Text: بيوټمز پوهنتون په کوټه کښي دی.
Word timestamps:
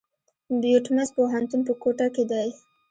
بيوټمز 0.61 1.09
پوهنتون 1.17 1.61
په 1.67 1.73
کوټه 1.81 2.07
کښي 2.15 2.23
دی. 2.31 2.49